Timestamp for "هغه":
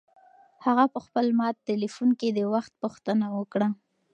0.65-0.85